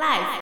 [0.00, 0.40] Life。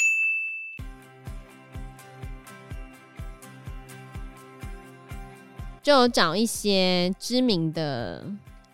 [5.83, 8.25] 就找一些知名的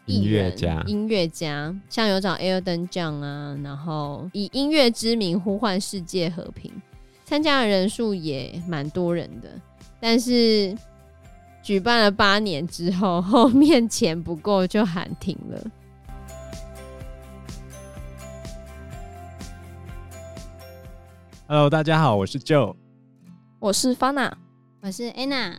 [0.04, 6.70] 音乐家，音乐家，像有找 Elton John 啊，然后以音乐之名呼唤世界和平，
[7.24, 9.48] 参加的人数也蛮多人的，
[9.98, 10.76] 但是
[11.62, 15.64] 举办了八年之后，后面钱不够就喊停了。
[21.46, 22.74] Hello，大家好，我是 Joe，
[23.60, 24.32] 我是 Fana，
[24.80, 25.56] 我是 Anna。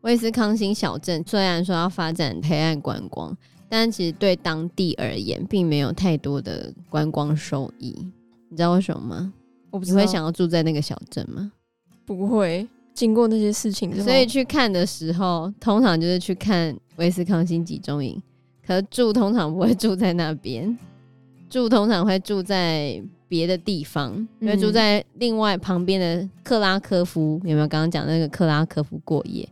[0.00, 3.36] 威斯康星小镇虽然说要发展黑暗观光，
[3.68, 7.94] 但其实对当地而言，并没有太多的观光收益。
[8.48, 9.32] 你知道为什么吗？
[9.70, 10.00] 我不知道。
[10.00, 11.52] 你会想要住在那个小镇吗？
[12.04, 12.68] 不会。
[12.94, 18.20] 经过那些事情之后，所以去看的时候，通常就是去看威斯康星集中营。
[18.66, 20.76] 可是住通常不会住在那边，
[21.48, 27.40] 住通常会住在别的地方，因为住在另外旁边的克拉科夫。
[27.44, 29.48] 有没有刚刚讲那个克拉科夫过夜？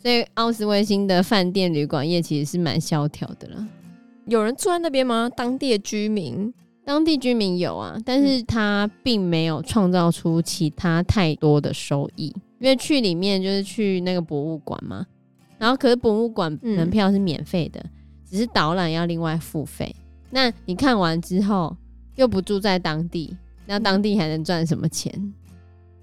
[0.00, 3.66] 所以奥斯威辛的饭店旅馆业其实是蛮萧条的了。
[4.26, 5.30] 有人住在那边吗？
[5.34, 6.52] 当地的居民？
[6.84, 12.26] 当地居民有啊，但是他并没有创造出其他太多的收益，
[12.58, 15.06] 因为去里面就是去那个博物馆嘛。
[15.56, 17.82] 然后可是博物馆门票是免费的，
[18.28, 19.94] 只是导览要另外付费。
[20.28, 21.74] 那你看完之后
[22.16, 25.34] 又不住在当地，那当地还能赚什么钱？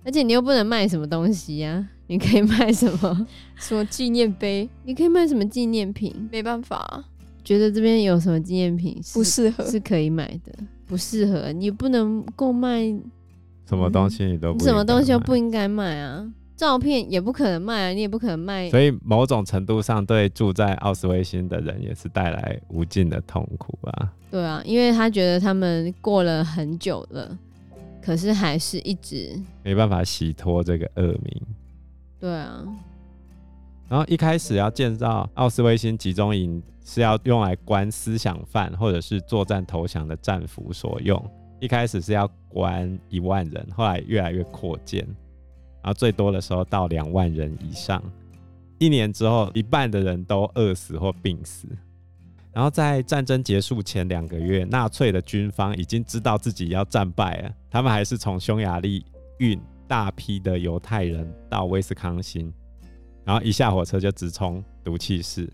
[0.04, 1.90] 而且你又不能卖什么东西呀、啊？
[2.08, 3.28] 你可以卖什么？
[3.56, 4.68] 什么纪念碑？
[4.84, 6.30] 你可以卖什么纪念品？
[6.32, 7.06] 没办法，
[7.44, 10.52] 觉得这边有什么纪念品不适合，是可以买的，
[10.88, 12.84] 不适合你不能购卖。
[13.70, 16.28] 什么东西你都不什么东西都不应该卖啊？
[16.62, 18.70] 照片也不可能卖啊，你也不可能卖。
[18.70, 24.14] 所以某种程度上，对住在奥斯威辛的人也是带来无尽的痛苦吧？
[24.30, 27.36] 对啊，因为他觉得他们过了很久了，
[28.00, 31.42] 可是还是一直没办法洗脱这个恶名。
[32.20, 32.64] 对啊，
[33.90, 41.20] 然后一开始要建造奥斯威辛集中营是要用来关思想犯或者是作战投降的战俘所用。
[41.60, 45.04] 一开始是要关一万人，后来越来越扩建，
[45.82, 48.02] 然后最多的时候到两万人以上。
[48.80, 51.68] 一年之后，一半的人都饿死或病死。
[52.52, 59.06] 然后在战争结束前两个月，纳粹的军方已经知道自己要战败了，他们还是从匈牙利
[59.40, 59.60] 运。
[59.88, 62.50] 大批的犹太人到威斯康星，
[63.26, 65.52] 然后一下火车就直冲毒气室。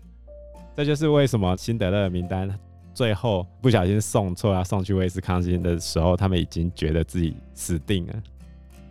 [0.76, 2.48] 这就是为什么辛德勒的名单
[2.94, 8.22] 最后不小心送错，要送去威斯康星的时候，他们已经觉得自己死定了，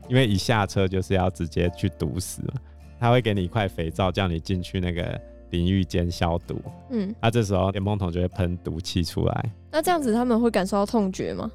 [0.07, 2.53] 因为一下车就是要直接去毒死嘛。
[2.99, 5.19] 他会给你一块肥皂，叫你进去那个
[5.51, 6.59] 淋浴间消毒。
[6.89, 9.51] 嗯，那、啊、这时候莲蓬头就会喷毒气出来。
[9.71, 11.51] 那这样子他们会感受到痛觉吗？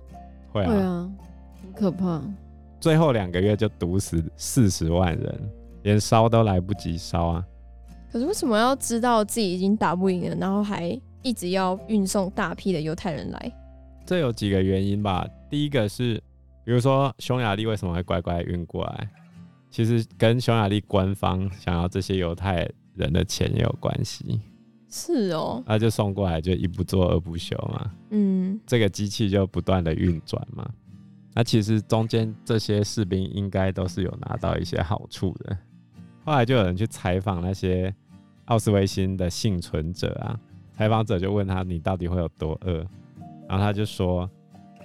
[0.52, 1.10] 会啊，会啊，
[1.62, 2.22] 很可怕。
[2.78, 5.50] 最后两个月就毒死四十万人，
[5.82, 7.44] 连烧都来不及烧啊！
[8.12, 13.52] 可是为什么要知道自己已经打不赢了，然后还一直要运送大批的犹太人来？
[14.04, 15.26] 这有几个原因吧。
[15.48, 16.22] 第一个是，
[16.64, 19.08] 比如说匈牙利为什么会乖乖运过来？
[19.70, 24.40] 其实跟匈牙利官方想要这些犹太人的钱也有关系。
[24.90, 27.90] 是哦，那就送过来，就一不做二不休嘛。
[28.10, 30.68] 嗯，这个机器就不断的运转嘛。
[31.34, 35.56] 那其实中间这些士兵应该都是有拿到一些好处的。
[36.24, 37.92] 后来就有人去采访那些
[38.44, 40.38] 奥斯维辛的幸存者啊，
[40.76, 42.86] 采访者就问他：“你到底会有多饿？”
[43.48, 44.30] 然后他就说：“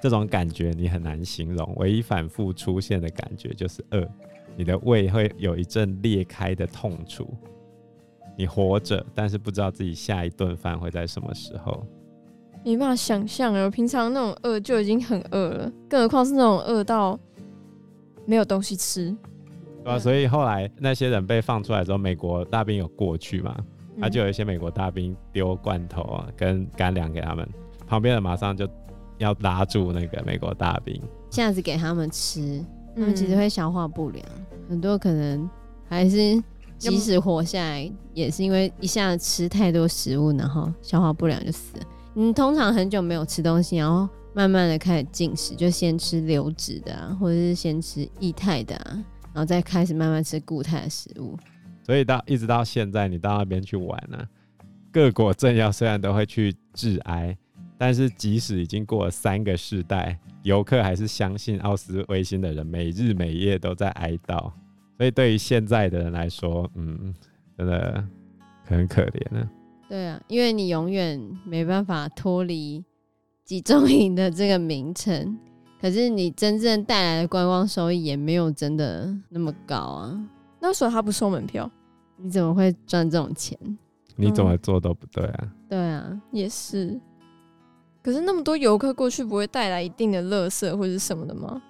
[0.02, 4.08] 这种感觉你很难形容，唯一反复出现的感觉就是饿。
[4.56, 7.28] 你的胃会有一阵裂开的痛楚。
[8.38, 11.86] 你活着，但是不知道自己下一顿饭会在什么时候。”
[12.66, 13.64] 没办法想象啊！
[13.64, 17.18] 我平常那种饿就已经很饿了，更何况是那种饿到
[18.26, 19.16] 没有东西吃。
[19.86, 23.56] 对啊，所以后来那些人被放出来之后，美国大兵有过去嘛？
[24.02, 27.48] 他、嗯、就有一些美国大兵丢罐头啊，跟干粮给他们，
[27.88, 28.68] 旁边的马上就
[29.18, 32.64] 要拉住那个美国大兵，一下子给他们吃，
[32.96, 35.50] 他们其实会消化不良，嗯、很多可能
[35.88, 36.42] 还是
[36.78, 41.84] 即使活下来，也是因为一下子吃太多食物，然后消化不良就死了。
[42.14, 49.04] 你通常很久没有吃东西，然后慢慢的开始进食，就先吃流质的啊，或者是先吃液态的啊，
[49.34, 51.38] 然后再开始慢慢吃固态的食物。
[51.84, 54.26] 所以到一直到现在，你到那边去玩呢、啊，
[54.92, 57.38] 各国政要虽然都会去致哀，
[57.78, 64.52] 但是即使已经过了三个世代，游客还是相信奥斯威辛的人每日每夜都在哀悼。
[64.98, 67.14] 所以对于现在的人来说，嗯，
[67.56, 68.04] 真的
[68.64, 69.48] 很可怜呢。
[69.88, 72.84] 对啊，因为你永远没办法脱离
[73.46, 75.38] 集中营的这个名称，
[75.80, 80.30] 可是你真正带来的观光收益也没有真的那么高啊。
[80.60, 81.70] 那时候他不收门票？
[82.18, 83.56] 你怎么会赚这种钱？
[84.16, 85.54] 你怎么做都不对啊。
[85.70, 87.00] 对啊，也是。
[88.08, 91.62] 可是那么多游客过去，不会带来一定的垃圾或者什么的吗？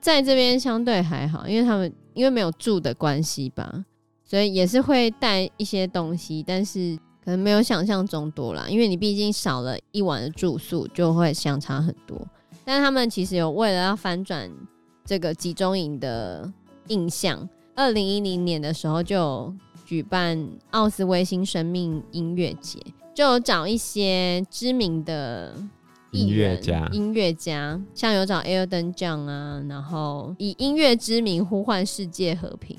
[0.00, 3.84] 在这边相对还好，因为他们因为没有住的关系吧，
[4.24, 8.66] 所以也是会带一些东西，但是可能没有想象中多啦。
[8.66, 12.18] 因为你毕竟少了一晚的住宿，就会相差很多。
[12.64, 14.50] 但他们其实有为了要翻转
[15.04, 16.50] 这个集中营的
[16.88, 19.54] 印象，二零一零年的时候就
[19.84, 22.80] 举办奥斯威辛生命音乐节。
[23.14, 25.54] 就有找一些知名的
[26.14, 32.78] 音乐家，音乐家，像有找 Elton John 啊，然后以音乐之名呼唤世界和平，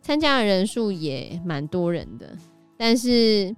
[0.00, 2.26] 参加的人数也蛮多人的。
[2.76, 3.54] 但是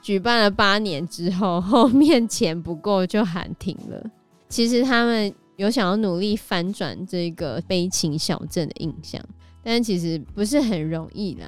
[0.00, 4.10] 举办了八年之后，后面钱不够就喊停了。
[4.48, 9.22] 其实他们有想要努力翻转这个悲情小镇的印象，
[9.62, 11.46] 但其实不是很容易啦。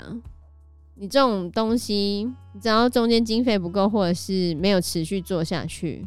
[0.97, 6.07] 你这种东西，你只要中间经费不够，或者是没有持续做下去，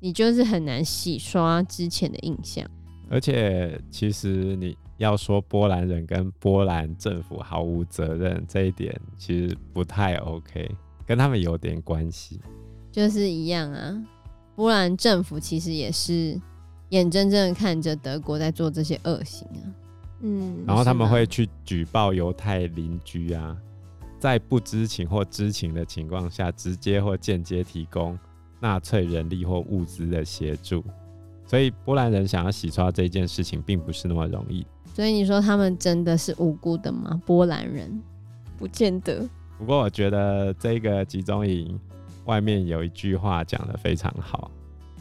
[0.00, 2.66] 你就是很难洗刷之前的印象。
[3.08, 10.70] 而且，其实你要说波兰人跟波兰政府毫无责任，这一点其实不太 OK，
[11.06, 12.40] 跟他们有点关系。
[12.92, 14.02] 就是一样啊，
[14.56, 16.40] 波兰政府其实也是
[16.90, 19.62] 眼睁睁的看着德国在做这些恶行啊。
[20.22, 23.56] 嗯，然后他们会去举报犹太邻居啊。
[24.18, 28.18] 在不知情或知情的情况下，直接或间接提供
[28.60, 30.84] 纳粹人力或物资的协助，
[31.46, 34.66] 所以波兰人想要洗刷这件事情，并不是那么容易。
[34.94, 37.20] 所以你说他们真的是无辜的吗？
[37.24, 38.00] 波兰人
[38.58, 39.28] 不见得。
[39.58, 41.78] 不过我觉得这个集中营
[42.24, 44.50] 外面有一句话讲得非常好，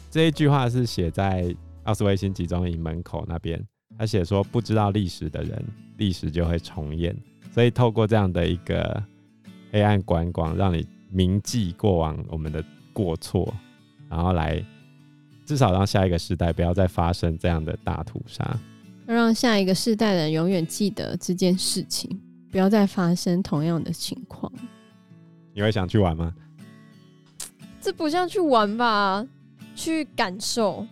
[0.09, 1.53] 这一句话是写在
[1.83, 3.61] 奥斯威辛集中营门口那边，
[3.97, 5.65] 他写说：“不知道历史的人，
[5.97, 7.15] 历史就会重演。”
[7.51, 9.03] 所以透过这样的一个
[9.71, 12.63] 黑暗观光，让你铭记过往我们的
[13.03, 13.53] 过错，
[14.09, 14.63] 然后来
[15.45, 18.59] 至少让下一个时代不要再发生这样的大屠杀，
[19.05, 22.09] 让下一个世代的人永远记得这件事情，
[22.51, 24.51] 不要再发生同样的情况。
[25.53, 26.33] 你会想去玩吗？
[27.79, 29.25] 这不像去玩吧，
[29.75, 30.85] 去感受。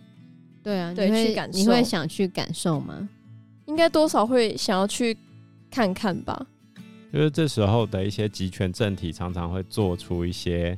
[0.62, 1.58] 对啊，对，你会去感受。
[1.58, 3.08] 你会想去感受吗？
[3.66, 5.16] 应该多少会想要去。
[5.70, 6.46] 看看吧，
[7.12, 10.74] 就是这时候的一些集权政体常常会做出一些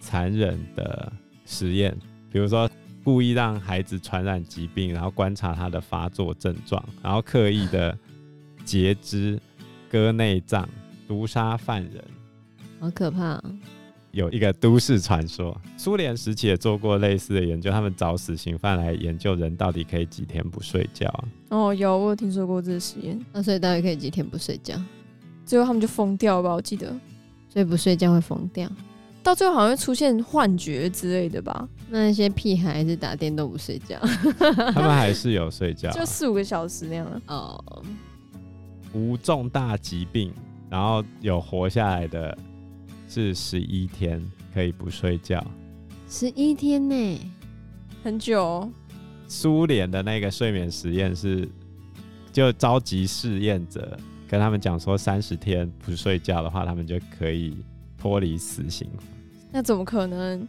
[0.00, 1.12] 残忍的
[1.46, 1.96] 实验，
[2.32, 2.68] 比如说
[3.04, 7.96] 故意让孩子传染疾病，然后观察他的发作症状，然后刻意的
[8.64, 9.38] 截肢、
[9.88, 10.68] 割内脏、
[11.06, 12.04] 毒杀犯人，
[12.80, 13.44] 好可怕啊！
[14.12, 21.24] 有一个都市传说，苏联时期也做过类似的研究，他们找死刑犯来研究人到底可以几天不睡觉啊？
[21.50, 23.16] 哦，有，我有听说过这个实验。
[23.32, 24.74] 那所以到底可以几天不睡觉？
[25.46, 26.52] 最后他们就疯掉吧？
[26.52, 26.88] 我记得，
[27.48, 28.68] 所以不睡觉会疯掉，
[29.22, 31.68] 到最后好像会出现幻觉之类的吧？
[31.88, 33.98] 那那些屁孩还是打电动不睡觉？
[34.72, 37.22] 他们还是有睡觉，就四五个小时那样。
[37.26, 37.82] 哦，
[38.92, 40.32] 无重大疾病，
[40.68, 42.36] 然后有活下来的。
[43.12, 44.24] 是十一天
[44.54, 45.44] 可以不睡觉，
[46.08, 47.18] 十一天呢，
[48.04, 48.70] 很久哦。
[49.26, 51.48] 苏联的那个睡眠实验是，
[52.32, 57.56] 就召集试验者跟他们讲说，三十天不睡觉的话，他们就可以
[58.00, 58.88] 脱离死刑。
[59.52, 60.48] 那怎么可能？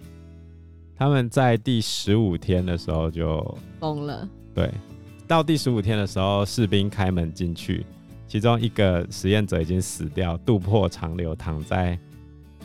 [0.95, 4.27] 他们在第十五天的时候就疯了。
[4.53, 4.71] 对，
[5.27, 7.85] 到第十五天的时候，士兵开门进去，
[8.27, 11.97] 其中一个实验者已经死掉，肚破长流，躺在。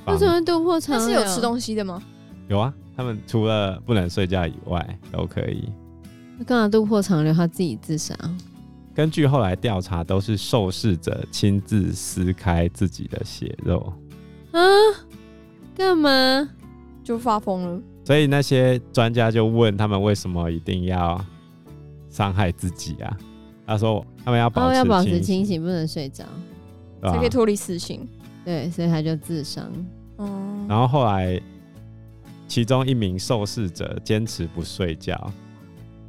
[0.07, 1.07] 为什么肚破长流？
[1.07, 2.03] 他是有吃东西的吗？
[2.49, 5.65] 有啊，他们除了不能睡觉以外都可以。
[6.39, 7.33] 那干嘛肚破长流？
[7.33, 8.15] 他自己自杀？
[8.95, 13.93] 根据后来调查，都是受试者亲自撕开自己的血肉。
[14.57, 15.07] 啊？
[15.75, 16.49] 干嘛？
[17.05, 17.83] 就发疯了。
[18.05, 21.23] 所以那些专家就问他们为什么一定要
[22.09, 23.17] 伤害自己啊？
[23.67, 26.25] 他说他们要保持要保持清醒，不能睡着，
[27.03, 28.09] 才可以脱离死刑。
[28.45, 29.71] 对，所以他就自伤。
[30.19, 31.41] 嗯，然后后来，
[32.47, 35.33] 其中一名受试者坚持不睡觉，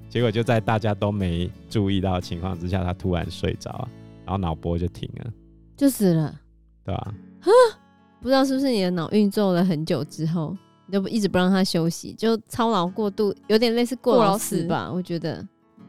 [0.07, 3.87] 结果就在大家都没注意到的情况之下，他突然睡着，
[4.23, 5.33] 然后脑波就停了，
[5.75, 6.39] 就死了，
[6.85, 7.13] 对吧？
[8.17, 10.55] 哈，不知道是不是你的脑运作了很久之后，
[10.85, 14.91] 你就一直不让他休息，就操劳过度，有点类似过劳死吧？
[14.93, 15.45] 我觉得，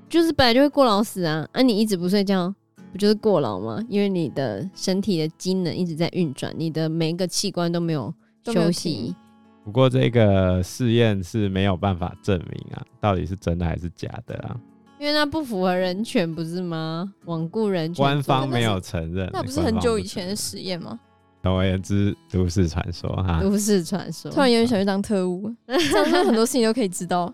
[0.08, 2.54] 就是本来就会过劳死啊，啊，你一直不睡觉。
[2.90, 3.84] 不就是过劳吗？
[3.86, 8.12] 因为你的身体的机能一直在运转，你的每一个器官都没有
[8.46, 9.14] 休息。
[9.62, 14.56] 不过这个试验是没有办法证明啊，到底是真的还是假的啊？
[14.98, 17.12] 因为那不符合人权，不是吗？
[17.26, 19.28] 罔顾人权，官方没有承认。
[19.34, 20.98] 那不是很久以前的实验吗？
[21.42, 24.30] 总而言之，都市传说哈，都市传说。
[24.32, 27.32] 突然有点想去当特务， 这样很多事情都可以知道，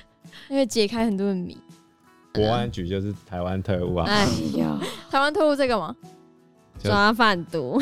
[0.48, 1.56] 因为解开很多的谜。
[2.34, 4.04] 国安局就是台湾特务啊！
[4.06, 4.26] 哎
[4.58, 4.78] 呀，
[5.10, 5.96] 台湾特务在干嘛？
[6.78, 7.80] 抓贩毒、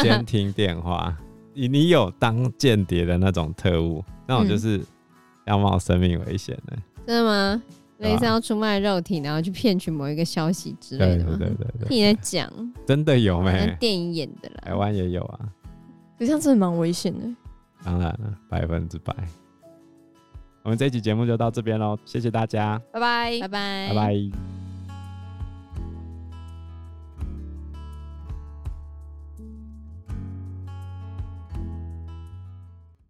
[0.00, 1.14] 监听电话。
[1.52, 4.80] 你你有当间谍的那种特务，那种就是
[5.44, 6.76] 要冒生命危险的。
[7.04, 7.60] 真的吗？
[8.00, 11.36] 类似要出卖肉体，然后去骗取某一个消息之类的吗？
[11.38, 12.50] 对对对对，你在讲，
[12.86, 13.76] 真的有没？
[13.78, 15.48] 电影演的啦，台湾也有啊。
[16.18, 17.20] 这样真的蛮危险的。
[17.82, 19.14] 当然了，百分之百。
[20.62, 24.59] 我们这一集节目就到这边喽，谢谢大家，拜拜，拜拜，拜拜。